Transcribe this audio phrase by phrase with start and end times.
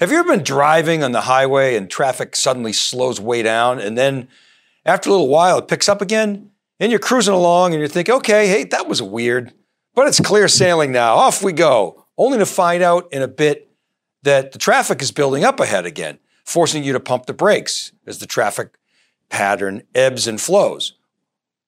[0.00, 3.98] Have you ever been driving on the highway and traffic suddenly slows way down and
[3.98, 4.28] then
[4.86, 8.08] after a little while it picks up again and you're cruising along and you think,
[8.08, 9.52] okay, hey, that was weird,
[9.96, 11.16] but it's clear sailing now.
[11.16, 13.72] Off we go, only to find out in a bit
[14.22, 18.20] that the traffic is building up ahead again, forcing you to pump the brakes as
[18.20, 18.78] the traffic
[19.30, 20.92] pattern ebbs and flows.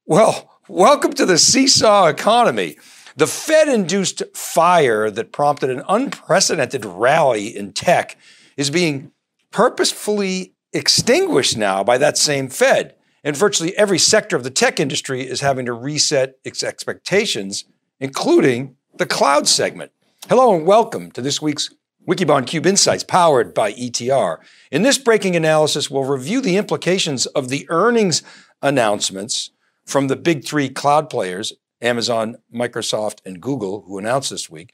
[0.06, 2.76] Well, welcome to the seesaw economy.
[3.20, 8.16] The Fed induced fire that prompted an unprecedented rally in tech
[8.56, 9.12] is being
[9.50, 12.94] purposefully extinguished now by that same Fed.
[13.22, 17.66] And virtually every sector of the tech industry is having to reset its expectations,
[17.98, 19.92] including the cloud segment.
[20.30, 21.68] Hello and welcome to this week's
[22.08, 24.38] Wikibon Cube Insights powered by ETR.
[24.70, 28.22] In this breaking analysis, we'll review the implications of the earnings
[28.62, 29.50] announcements
[29.84, 31.52] from the big three cloud players
[31.82, 34.72] Amazon, Microsoft, and Google, who announced this week.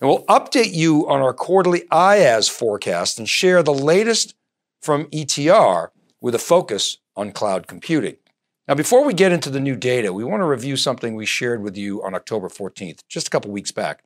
[0.00, 4.34] And we'll update you on our quarterly IaaS forecast and share the latest
[4.80, 5.88] from ETR
[6.20, 8.16] with a focus on cloud computing.
[8.68, 11.62] Now, before we get into the new data, we want to review something we shared
[11.62, 14.02] with you on October 14th, just a couple weeks back.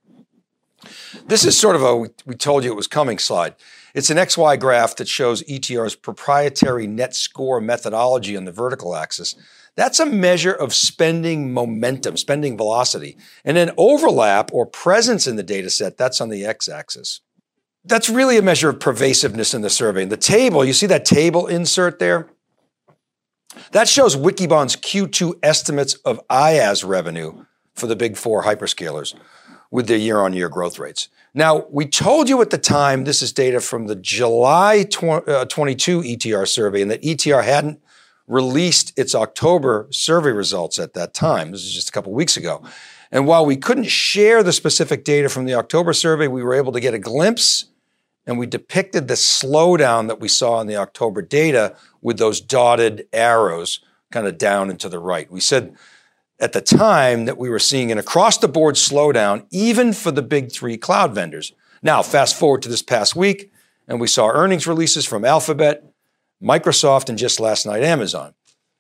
[1.27, 3.55] This is sort of a we told you it was coming slide.
[3.94, 9.34] It's an XY graph that shows ETR's proprietary net score methodology on the vertical axis
[9.76, 13.16] that's a measure of spending momentum, spending velocity.
[13.44, 17.20] And then overlap or presence in the data set, that's on the x axis.
[17.84, 20.02] That's really a measure of pervasiveness in the survey.
[20.02, 22.28] And the table, you see that table insert there?
[23.72, 29.14] That shows Wikibon's Q2 estimates of IaaS revenue for the big four hyperscalers
[29.70, 31.08] with their year on year growth rates.
[31.32, 35.44] Now, we told you at the time, this is data from the July 22 uh,
[35.46, 37.80] ETR survey, and that ETR hadn't
[38.31, 41.50] released its October survey results at that time.
[41.50, 42.62] This is just a couple weeks ago.
[43.11, 46.70] And while we couldn't share the specific data from the October survey, we were able
[46.72, 47.67] to get a glimpse
[48.27, 53.09] and we depicted the slowdown that we saw in the October data with those dotted
[53.12, 53.81] arrows
[54.12, 55.31] kind of down and to the right.
[55.31, 55.75] We said
[56.38, 60.22] at the time that we were seeing an across the board slowdown, even for the
[60.22, 61.53] big three cloud vendors.
[61.83, 63.50] Now, fast forward to this past week,
[63.88, 65.84] and we saw earnings releases from Alphabet,
[66.43, 68.34] Microsoft, and just last night, Amazon.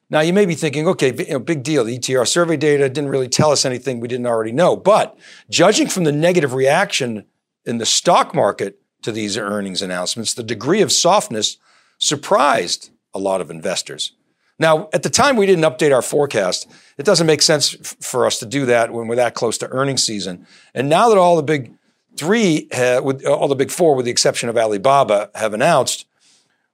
[0.08, 1.84] Now, you may be thinking, okay, you know, big deal.
[1.84, 4.76] The ETR survey data didn't really tell us anything we didn't already know.
[4.76, 5.16] But
[5.48, 7.26] judging from the negative reaction
[7.64, 11.58] in the stock market to these earnings announcements, the degree of softness
[11.98, 14.12] surprised a lot of investors.
[14.58, 18.26] Now, at the time we didn't update our forecast, it doesn't make sense f- for
[18.26, 20.46] us to do that when we're that close to earnings season.
[20.74, 21.72] And now that all the big
[22.16, 26.04] three, uh, with all the big four, with the exception of Alibaba, have announced,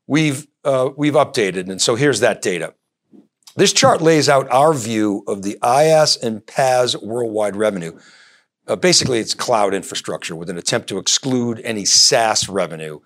[0.07, 1.71] we've uh, we've updated.
[1.71, 2.75] And so here's that data.
[3.54, 7.99] This chart lays out our view of the IaaS and PaaS worldwide revenue.
[8.66, 12.99] Uh, basically, it's cloud infrastructure with an attempt to exclude any SaaS revenue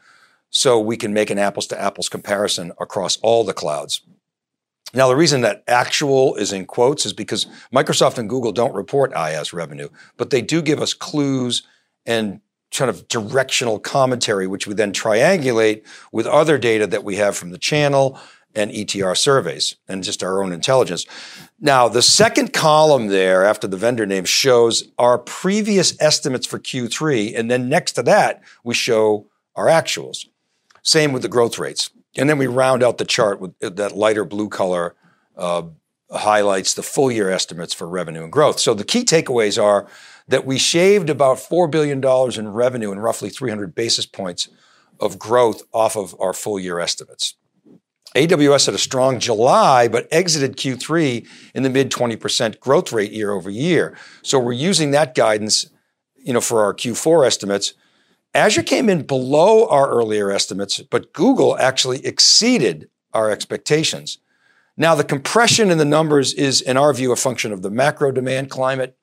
[0.49, 4.01] so we can make an apples to apples comparison across all the clouds.
[4.93, 9.13] Now, the reason that actual is in quotes is because Microsoft and Google don't report
[9.13, 11.63] IaaS revenue, but they do give us clues
[12.07, 12.41] and
[12.73, 17.51] kind of directional commentary, which we then triangulate with other data that we have from
[17.51, 18.19] the channel
[18.55, 21.07] and ETR surveys and just our own intelligence.
[21.61, 27.39] Now, the second column there after the vendor name shows our previous estimates for Q3.
[27.39, 30.27] And then next to that, we show our actuals.
[30.83, 31.91] Same with the growth rates.
[32.17, 34.97] And then we round out the chart with that lighter blue color
[35.37, 35.63] uh,
[36.11, 38.59] highlights the full year estimates for revenue and growth.
[38.59, 39.87] So the key takeaways are
[40.31, 42.01] that we shaved about $4 billion
[42.39, 44.49] in revenue and roughly 300 basis points
[45.01, 47.35] of growth off of our full year estimates.
[48.15, 53.33] AWS had a strong July, but exited Q3 in the mid 20% growth rate year
[53.33, 53.97] over year.
[54.23, 55.69] So we're using that guidance,
[56.17, 57.75] you know, for our Q4 estimates.
[58.33, 64.19] Azure came in below our earlier estimates, but Google actually exceeded our expectations.
[64.77, 68.13] Now, the compression in the numbers is, in our view, a function of the macro
[68.13, 68.97] demand climate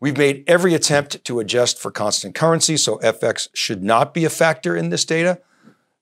[0.00, 4.30] We've made every attempt to adjust for constant currency, so FX should not be a
[4.30, 5.40] factor in this data.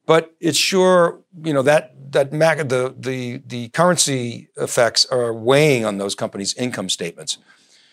[0.06, 5.98] But it's sure, you know, that that the the the currency effects are weighing on
[5.98, 7.38] those companies' income statements.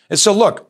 [0.09, 0.69] And so look,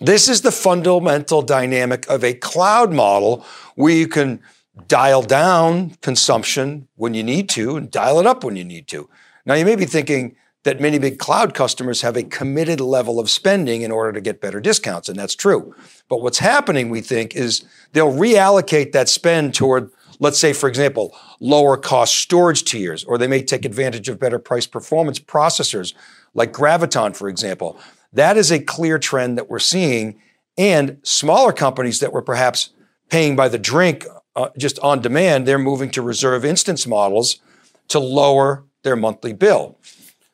[0.00, 3.44] this is the fundamental dynamic of a cloud model
[3.74, 4.40] where you can
[4.86, 9.08] dial down consumption when you need to and dial it up when you need to.
[9.44, 13.30] Now you may be thinking, that many big cloud customers have a committed level of
[13.30, 15.74] spending in order to get better discounts, and that's true.
[16.08, 21.16] But what's happening, we think, is they'll reallocate that spend toward, let's say, for example,
[21.40, 25.94] lower cost storage tiers, or they may take advantage of better price performance processors
[26.34, 27.78] like Graviton, for example.
[28.12, 30.20] That is a clear trend that we're seeing.
[30.58, 32.70] And smaller companies that were perhaps
[33.08, 34.04] paying by the drink
[34.36, 37.40] uh, just on demand, they're moving to reserve instance models
[37.88, 39.78] to lower their monthly bill.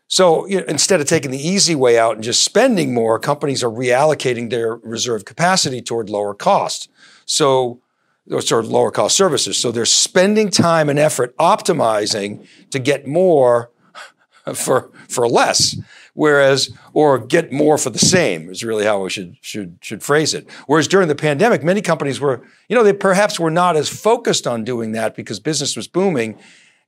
[0.09, 3.65] So you know, instead of taking the easy way out and just spending more, companies
[3.65, 6.89] are reallocating their reserve capacity toward lower costs.
[7.25, 7.81] So
[8.31, 9.57] or sort of lower cost services.
[9.57, 13.71] So they're spending time and effort optimizing to get more
[14.55, 15.77] for for less.
[16.15, 20.33] Whereas, or get more for the same is really how we should should should phrase
[20.33, 20.51] it.
[20.67, 24.47] Whereas during the pandemic, many companies were, you know, they perhaps were not as focused
[24.47, 26.39] on doing that because business was booming,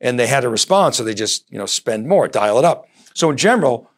[0.00, 0.94] and they had to respond.
[0.94, 2.88] So they just, you know, spend more, dial it up.
[3.18, 3.90] So in general,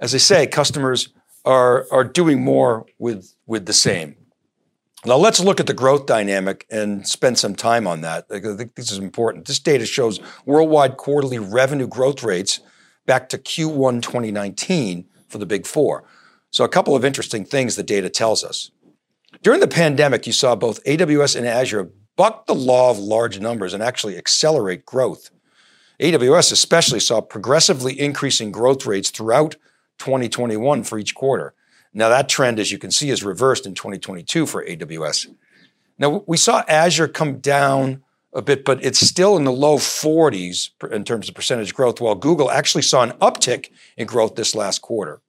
[0.00, 1.10] as I say, customers
[1.44, 4.16] are are doing more with with the same.
[5.04, 8.26] Now let's look at the growth dynamic and spend some time on that.
[8.28, 9.44] I think this is important.
[9.44, 12.58] This data shows worldwide quarterly revenue growth rates
[13.06, 16.02] back to Q1 2019 for the big four.
[16.50, 18.72] So, a couple of interesting things the data tells us.
[19.42, 23.74] During the pandemic, you saw both AWS and Azure buck the law of large numbers
[23.74, 25.30] and actually accelerate growth.
[26.00, 29.56] AWS especially saw progressively increasing growth rates throughout
[29.98, 31.54] 2021 for each quarter.
[31.94, 35.34] Now, that trend, as you can see, is reversed in 2022 for AWS.
[35.98, 38.02] Now, we saw Azure come down
[38.34, 42.14] a bit, but it's still in the low 40s in terms of percentage growth, while
[42.14, 45.22] Google actually saw an uptick in growth this last quarter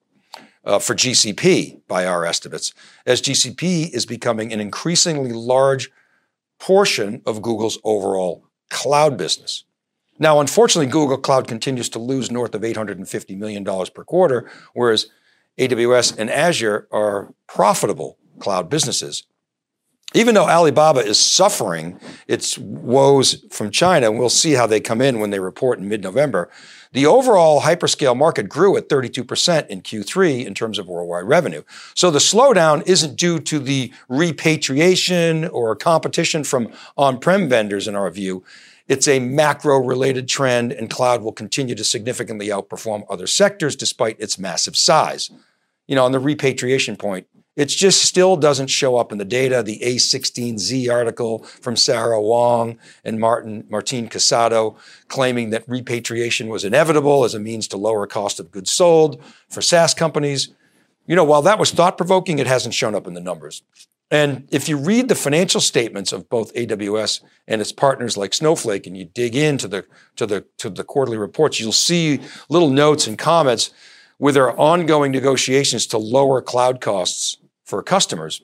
[0.66, 2.74] uh, for GCP by our estimates,
[3.06, 5.90] as GCP is becoming an increasingly large
[6.60, 9.64] portion of Google's overall cloud business.
[10.20, 15.08] Now, unfortunately, Google Cloud continues to lose north of $850 million per quarter, whereas
[15.58, 19.24] AWS and Azure are profitable cloud businesses
[20.14, 25.02] even though Alibaba is suffering its woes from China, and we'll see how they come
[25.02, 26.50] in when they report in mid November,
[26.94, 31.62] the overall hyperscale market grew at 32% in Q3 in terms of worldwide revenue.
[31.94, 37.96] So the slowdown isn't due to the repatriation or competition from on prem vendors, in
[37.96, 38.46] our view.
[38.88, 44.20] It's a macro related trend, and cloud will continue to significantly outperform other sectors despite
[44.20, 45.30] its massive size.
[45.88, 49.64] You know, on the repatriation point, it just still doesn't show up in the data.
[49.64, 57.24] The A16Z article from Sarah Wang and Martin Martin Casado claiming that repatriation was inevitable
[57.24, 60.54] as a means to lower cost of goods sold for SaaS companies.
[61.08, 63.64] You know, while that was thought provoking, it hasn't shown up in the numbers.
[64.10, 68.88] And if you read the financial statements of both AWS and its partners like Snowflake,
[68.88, 73.06] and you dig into the to the to the quarterly reports, you'll see little notes
[73.06, 73.72] and comments
[74.18, 78.42] with their ongoing negotiations to lower cloud costs for customers.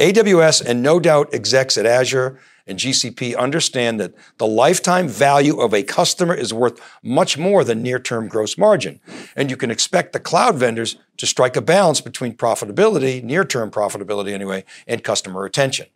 [0.00, 5.74] AWS and no doubt execs at Azure and GCP understand that the lifetime value of
[5.74, 9.00] a customer is worth much more than near term gross margin.
[9.36, 13.70] And you can expect the cloud vendors to strike a balance between profitability, near term
[13.70, 15.86] profitability anyway, and customer retention.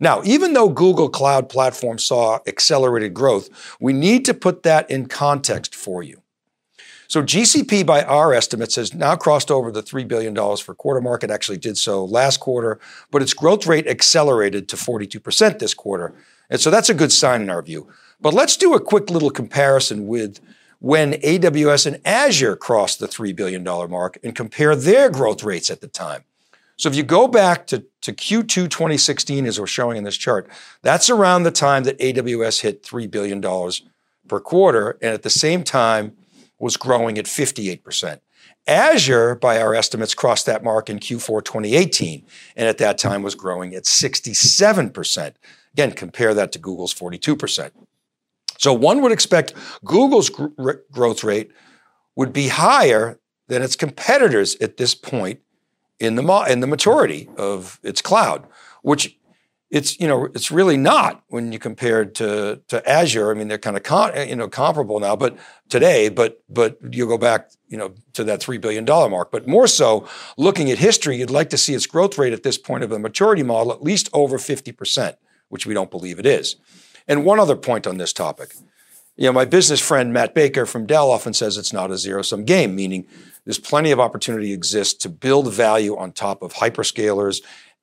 [0.00, 3.48] Now, even though Google Cloud Platform saw accelerated growth,
[3.78, 6.20] we need to put that in context for you.
[7.06, 11.22] So GCP, by our estimates, has now crossed over the $3 billion for quarter mark.
[11.22, 12.80] It actually did so last quarter,
[13.12, 16.12] but its growth rate accelerated to 42% this quarter.
[16.50, 17.86] And so that's a good sign in our view.
[18.20, 20.40] But let's do a quick little comparison with
[20.82, 25.80] when AWS and Azure crossed the $3 billion mark and compare their growth rates at
[25.80, 26.24] the time.
[26.76, 30.50] So if you go back to, to Q2 2016, as we're showing in this chart,
[30.82, 33.40] that's around the time that AWS hit $3 billion
[34.26, 34.98] per quarter.
[35.00, 36.16] And at the same time,
[36.58, 38.18] was growing at 58%.
[38.66, 42.24] Azure, by our estimates, crossed that mark in Q4 2018,
[42.56, 45.34] and at that time was growing at 67%.
[45.74, 47.70] Again, compare that to Google's 42%.
[48.58, 49.54] So one would expect
[49.84, 51.50] Google's gr- growth rate
[52.16, 53.18] would be higher
[53.48, 55.40] than its competitors at this point
[55.98, 58.46] in the, in the maturity of its cloud,
[58.82, 59.16] which
[59.72, 63.30] it's you know it's really not when you compare it to to Azure.
[63.30, 65.36] I mean, they're kind of con, you know comparable now, but
[65.70, 69.32] today, but but you go back you know to that three billion dollar mark.
[69.32, 70.06] But more so,
[70.36, 72.98] looking at history, you'd like to see its growth rate at this point of the
[72.98, 75.16] maturity model at least over fifty percent,
[75.48, 76.56] which we don't believe it is.
[77.08, 78.54] And one other point on this topic.
[79.16, 82.22] You know, my business friend Matt Baker from Dell often says it's not a zero
[82.22, 83.06] sum game, meaning
[83.44, 87.42] there's plenty of opportunity exists to build value on top of hyperscalers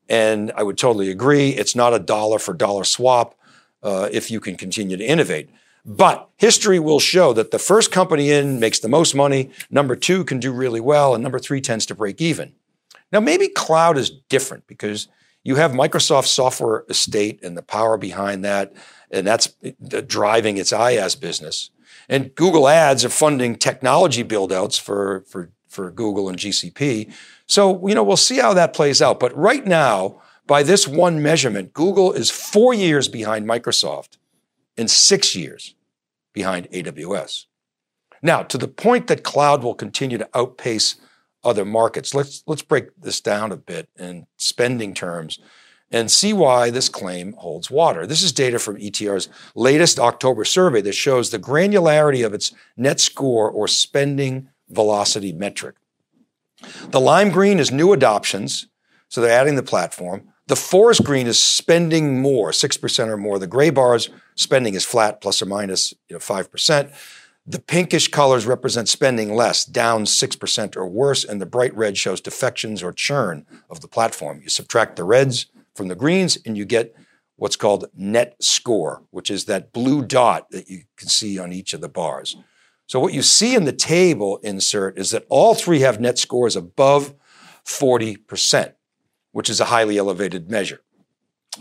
[0.10, 1.50] and I would totally agree.
[1.50, 3.36] It's not a dollar for dollar swap
[3.84, 5.50] uh, if you can continue to innovate.
[5.86, 10.26] But history will show that the first company in makes the most money, number two
[10.26, 12.54] can do really well, and number three tends to break even.
[13.12, 15.08] Now, maybe cloud is different because
[15.44, 18.74] you have Microsoft's software estate and the power behind that,
[19.12, 19.54] and that's
[20.08, 21.72] driving its IaaS business.
[22.08, 27.14] And Google Ads are funding technology buildouts for, for, for Google and GCP.
[27.46, 29.20] So, you know, we'll see how that plays out.
[29.20, 34.18] But right now, by this one measurement, Google is four years behind Microsoft
[34.78, 35.76] and six years
[36.34, 37.46] behind AWS.
[38.22, 40.96] Now, to the point that cloud will continue to outpace
[41.44, 45.40] other markets, let's, let's break this down a bit in spending terms
[45.92, 48.06] and see why this claim holds water.
[48.06, 53.00] This is data from ETR's latest October survey that shows the granularity of its net
[53.00, 55.76] score or spending velocity metric.
[56.90, 58.68] The lime green is new adoptions,
[59.08, 60.30] so they're adding the platform.
[60.48, 63.40] The forest green is spending more, 6% or more.
[63.40, 66.92] The gray bars, spending is flat, plus or minus you know, 5%.
[67.46, 72.22] The pinkish colors represent spending less, down 6% or worse, and the bright red shows
[72.22, 74.42] defections or churn of the platform.
[74.44, 75.48] You subtract the reds
[75.80, 76.94] from the greens and you get
[77.38, 81.74] what's called net score, which is that blue dot that you can see on each
[81.74, 82.36] of the bars.
[82.86, 86.58] So what you see in the table insert is that all three have net scores
[86.58, 87.14] above
[87.66, 88.74] 40%,
[89.32, 90.82] which is a highly elevated measure.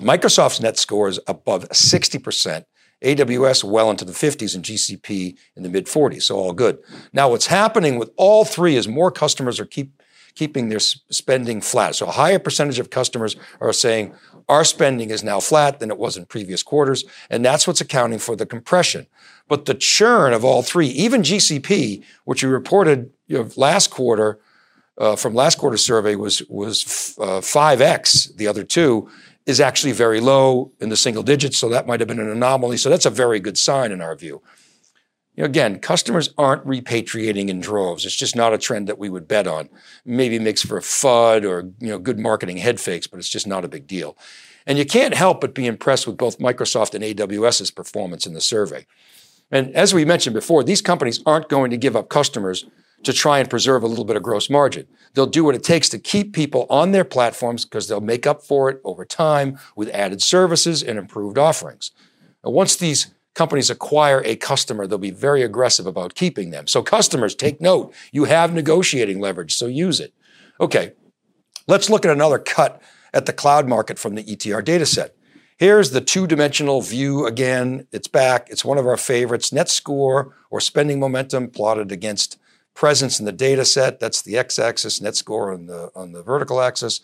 [0.00, 2.64] Microsoft's net score is above 60%,
[3.04, 6.78] AWS well into the 50s, and GCP in the mid 40s, so all good.
[7.12, 10.02] Now, what's happening with all three is more customers are keep
[10.38, 11.96] keeping their spending flat.
[11.96, 14.14] So a higher percentage of customers are saying
[14.48, 18.20] our spending is now flat than it was in previous quarters, and that's what's accounting
[18.20, 19.08] for the compression.
[19.48, 24.38] But the churn of all three, even GCP, which we reported you know, last quarter
[24.96, 29.08] uh, from last quarter survey was was uh, five x the other two
[29.46, 31.56] is actually very low in the single digits.
[31.56, 32.76] So that might have been an anomaly.
[32.76, 34.42] So that's a very good sign in our view
[35.38, 38.04] you know, again, customers aren't repatriating in droves.
[38.04, 39.68] It's just not a trend that we would bet on.
[40.04, 43.46] Maybe makes for a FUD or you know good marketing head fakes, but it's just
[43.46, 44.18] not a big deal.
[44.66, 48.40] And you can't help but be impressed with both Microsoft and AWS's performance in the
[48.40, 48.84] survey.
[49.48, 52.66] And as we mentioned before, these companies aren't going to give up customers
[53.04, 54.88] to try and preserve a little bit of gross margin.
[55.14, 58.42] They'll do what it takes to keep people on their platforms because they'll make up
[58.42, 61.92] for it over time with added services and improved offerings.
[62.42, 66.66] And once these companies acquire a customer, they'll be very aggressive about keeping them.
[66.66, 67.94] So, customers, take note.
[68.10, 70.12] You have negotiating leverage, so use it.
[70.60, 70.94] Okay,
[71.68, 72.82] let's look at another cut
[73.14, 75.10] at the cloud market from the ETR dataset.
[75.56, 77.86] Here's the two dimensional view again.
[77.92, 78.48] It's back.
[78.50, 79.52] It's one of our favorites.
[79.52, 82.38] Net score or spending momentum plotted against
[82.74, 84.00] presence in the data set.
[84.00, 87.00] That's the x axis, net score on the, on the vertical axis.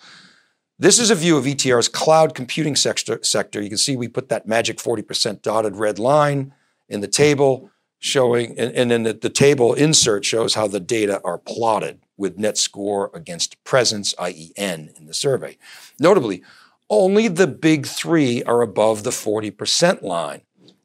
[0.78, 3.20] This is a view of ETR's cloud computing sector.
[3.22, 3.62] sector.
[3.62, 6.52] You can see we put that magic 40% dotted red line
[6.88, 11.20] in the table showing, and, and then the, the table insert shows how the data
[11.24, 14.52] are plotted with net score against presence, i.e.
[14.56, 15.56] N, in the survey.
[15.98, 16.42] Notably,
[16.90, 20.42] only the big three are above the 40% line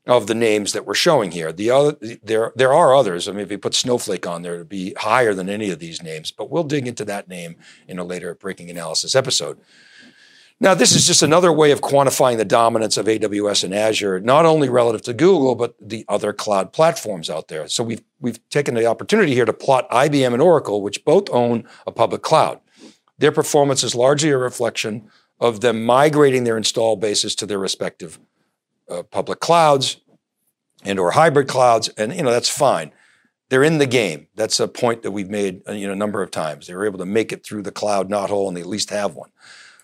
[0.09, 1.51] of the names that we're showing here.
[1.51, 3.27] The other, there, there are others.
[3.27, 6.01] I mean, if you put Snowflake on there, it'd be higher than any of these
[6.01, 9.59] names, but we'll dig into that name in a later breaking analysis episode.
[10.59, 14.45] Now, this is just another way of quantifying the dominance of AWS and Azure, not
[14.45, 17.67] only relative to Google, but the other cloud platforms out there.
[17.69, 21.65] So we've, we've taken the opportunity here to plot IBM and Oracle, which both own
[21.87, 22.59] a public cloud.
[23.19, 28.19] Their performance is largely a reflection of them migrating their install bases to their respective
[28.89, 29.97] uh, public clouds
[30.83, 32.91] and or hybrid clouds, and you know that's fine.
[33.49, 34.27] They're in the game.
[34.35, 36.67] That's a point that we've made uh, you know a number of times.
[36.67, 39.15] They were able to make it through the cloud knothole, and they at least have
[39.15, 39.29] one.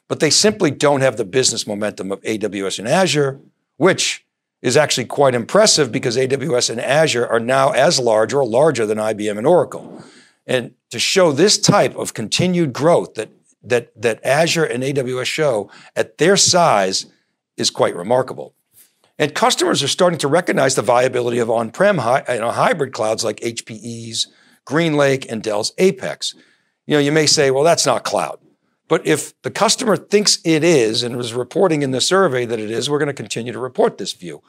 [0.07, 3.39] But they simply don't have the business momentum of AWS and Azure,
[3.77, 4.25] which
[4.61, 8.97] is actually quite impressive because AWS and Azure are now as large or larger than
[8.97, 10.03] IBM and Oracle.
[10.47, 13.29] And to show this type of continued growth that
[13.63, 17.07] that that Azure and AWS show at their size
[17.57, 18.53] is quite remarkable.
[19.17, 23.23] And customers are starting to recognize the viability of on-prem hi- you know, hybrid clouds
[23.23, 24.27] like HPE's
[24.65, 26.35] GreenLake and Dell's Apex.
[26.85, 28.39] You know, you may say, well, that's not cloud.
[28.87, 32.69] But if the customer thinks it is and was reporting in the survey that it
[32.69, 34.43] is, we're going to continue to report this view.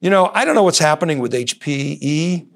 [0.00, 2.46] You know, I don't know what's happening with HPE.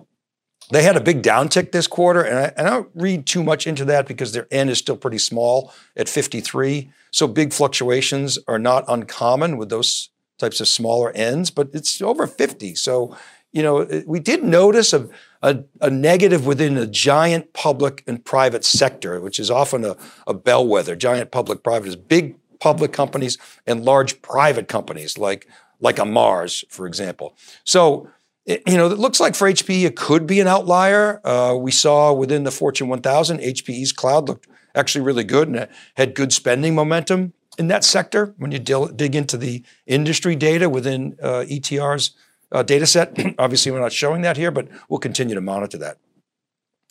[0.70, 3.66] They had a big downtick this quarter, and I, and I don't read too much
[3.66, 6.92] into that because their N is still pretty small at 53.
[7.10, 10.10] So big fluctuations are not uncommon with those
[10.42, 12.74] types of smaller ends, but it's over 50.
[12.74, 13.16] So,
[13.52, 15.08] you know, we did notice a,
[15.40, 19.96] a, a negative within a giant public and private sector, which is often a,
[20.26, 20.96] a bellwether.
[20.96, 25.48] Giant public private is big public companies and large private companies like,
[25.80, 27.36] like a Mars, for example.
[27.64, 28.08] So,
[28.44, 31.20] it, you know, it looks like for HPE, it could be an outlier.
[31.24, 36.14] Uh, we saw within the Fortune 1000, HPE's cloud looked actually really good and had
[36.14, 41.44] good spending momentum in that sector when you dig into the industry data within uh,
[41.48, 42.12] ETR's
[42.50, 43.16] uh, data set.
[43.38, 45.98] Obviously, we're not showing that here, but we'll continue to monitor that.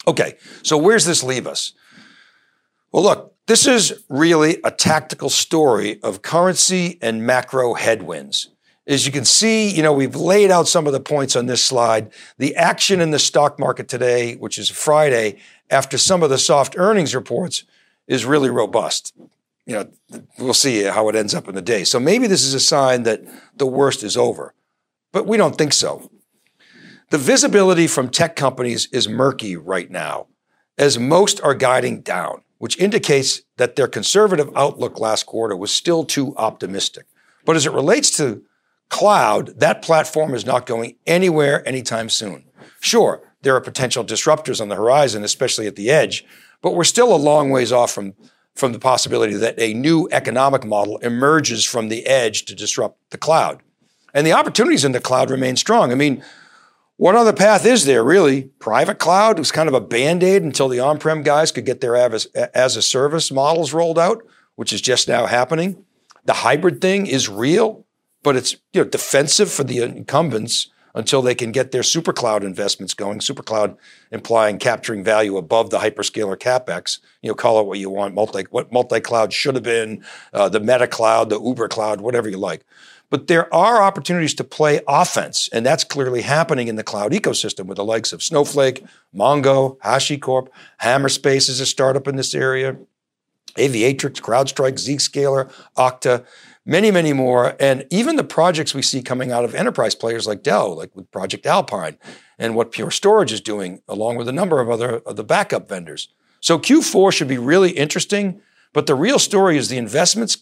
[0.07, 1.73] Okay, so where's this leave us?
[2.91, 8.49] Well, look, This is really a tactical story of currency and macro headwinds.
[8.87, 11.63] As you can see, you know, we've laid out some of the points on this
[11.63, 12.11] slide.
[12.37, 15.37] The action in the stock market today, which is Friday,
[15.69, 17.63] after some of the soft earnings reports,
[18.07, 19.13] is really robust.
[19.71, 21.85] You know, we'll see how it ends up in the day.
[21.85, 23.21] So maybe this is a sign that
[23.55, 24.53] the worst is over,
[25.13, 26.11] but we don't think so.
[27.09, 30.27] The visibility from tech companies is murky right now,
[30.77, 36.03] as most are guiding down, which indicates that their conservative outlook last quarter was still
[36.03, 37.05] too optimistic.
[37.45, 38.43] But as it relates to
[38.89, 42.43] cloud, that platform is not going anywhere anytime soon.
[42.81, 46.25] Sure, there are potential disruptors on the horizon, especially at the edge,
[46.61, 48.15] but we're still a long ways off from,
[48.61, 53.17] from the possibility that a new economic model emerges from the edge to disrupt the
[53.17, 53.61] cloud.
[54.13, 55.91] And the opportunities in the cloud remain strong.
[55.91, 56.23] I mean,
[56.95, 58.43] what other path is there, really?
[58.59, 61.81] Private cloud was kind of a band aid until the on prem guys could get
[61.81, 64.23] their as, as a service models rolled out,
[64.55, 65.83] which is just now happening.
[66.23, 67.85] The hybrid thing is real
[68.23, 72.43] but it's you know defensive for the incumbents until they can get their super cloud
[72.43, 73.21] investments going.
[73.21, 73.77] Super cloud
[74.11, 76.99] implying capturing value above the hyperscaler capex.
[77.21, 78.15] You know, call it what you want.
[78.15, 82.29] Multi what multi cloud should have been, uh, the Meta cloud, the Uber cloud, whatever
[82.29, 82.65] you like.
[83.11, 87.65] But there are opportunities to play offense, and that's clearly happening in the cloud ecosystem
[87.65, 90.47] with the likes of Snowflake, Mongo, HashiCorp,
[90.81, 92.77] Hammerspace is a startup in this area,
[93.55, 96.25] Aviatrix, CrowdStrike, Zscaler, Okta
[96.65, 97.55] many, many more.
[97.59, 101.11] And even the projects we see coming out of enterprise players like Dell, like with
[101.11, 101.97] Project Alpine,
[102.37, 105.67] and what Pure Storage is doing, along with a number of other of the backup
[105.67, 106.09] vendors.
[106.39, 108.41] So Q4 should be really interesting.
[108.73, 110.37] But the real story is the investments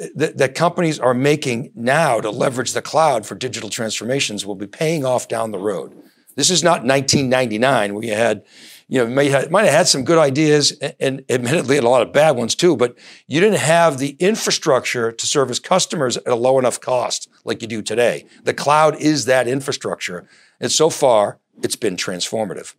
[0.00, 4.54] uh, that, that companies are making now to leverage the cloud for digital transformations will
[4.54, 5.94] be paying off down the road.
[6.36, 8.44] This is not 1999 where you had
[8.90, 12.02] you know, might have, might have had some good ideas and, and admittedly a lot
[12.02, 16.34] of bad ones too, but you didn't have the infrastructure to service customers at a
[16.34, 18.26] low enough cost like you do today.
[18.42, 20.26] The cloud is that infrastructure.
[20.58, 22.74] And so far, it's been transformative.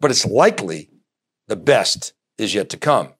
[0.00, 0.88] But it's likely
[1.48, 3.12] the best is yet to come.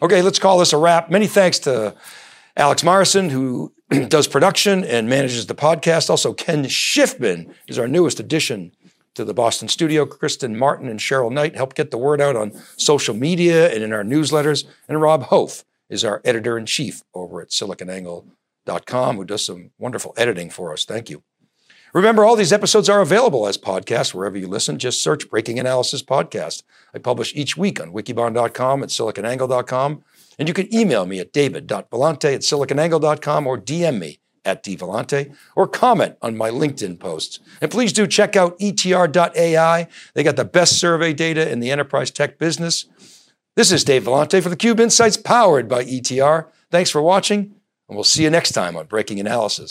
[0.00, 1.10] Okay, let's call this a wrap.
[1.10, 1.94] Many thanks to
[2.56, 3.74] Alex Myerson, who
[4.08, 6.08] does production and manages the podcast.
[6.08, 8.72] Also, Ken Schiffman is our newest addition
[9.18, 10.06] to the Boston studio.
[10.06, 13.92] Kristen Martin and Cheryl Knight help get the word out on social media and in
[13.92, 14.64] our newsletters.
[14.88, 20.14] And Rob Hof is our editor in chief over at siliconangle.com, who does some wonderful
[20.16, 20.84] editing for us.
[20.84, 21.24] Thank you.
[21.92, 24.78] Remember, all these episodes are available as podcasts wherever you listen.
[24.78, 26.62] Just search Breaking Analysis Podcast.
[26.94, 30.04] I publish each week on wikibon.com at siliconangle.com.
[30.38, 35.66] And you can email me at david.vellante at siliconangle.com or DM me at dvellante or
[35.66, 37.40] comment on my LinkedIn posts.
[37.60, 39.88] And please do check out etr.ai.
[40.14, 42.86] They got the best survey data in the enterprise tech business.
[43.56, 46.46] This is Dave Vellante for the Cube Insights powered by ETR.
[46.70, 47.54] Thanks for watching,
[47.88, 49.66] and we'll see you next time on Breaking Analysis.